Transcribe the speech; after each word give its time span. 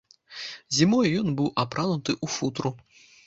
Зімою 0.77 1.11
ён 1.23 1.29
быў 1.41 1.51
апрануты 1.63 2.11
ў 2.23 2.27
футру. 2.39 2.69